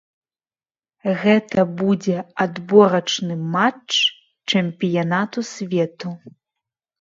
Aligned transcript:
Гэта 1.23 1.65
будзе 1.81 2.15
адборачны 2.45 3.35
матч 3.57 3.91
чэмпіянату 4.49 5.39
свету. 5.53 6.09